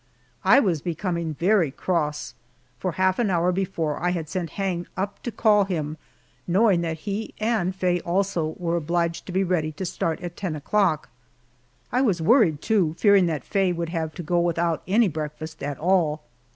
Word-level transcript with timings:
I 0.43 0.59
was 0.59 0.81
becoming 0.81 1.35
very 1.35 1.69
cross 1.69 2.33
for 2.79 2.93
half 2.93 3.19
an 3.19 3.29
hour 3.29 3.51
before 3.51 3.99
I 4.01 4.09
had 4.09 4.27
sent 4.29 4.49
Hang 4.57 4.87
up 4.97 5.21
to 5.21 5.31
call 5.31 5.65
him, 5.65 5.95
knowing 6.47 6.81
that 6.81 7.01
he 7.01 7.35
and 7.39 7.75
Faye 7.75 7.99
also, 7.99 8.55
were 8.57 8.77
obliged 8.77 9.27
to 9.27 9.31
be 9.31 9.43
ready 9.43 9.71
to 9.73 9.85
start 9.85 10.19
at 10.21 10.35
ten 10.35 10.55
o'clock. 10.55 11.09
I 11.91 12.01
was 12.01 12.19
worried, 12.19 12.63
too, 12.63 12.95
fearing 12.97 13.27
that 13.27 13.43
Faye 13.45 13.73
would 13.73 13.89
have 13.89 14.15
to 14.15 14.23
go 14.23 14.39
without 14.39 14.81
any 14.87 15.07
breakfast 15.07 15.61
at 15.61 15.77
all. 15.77 16.23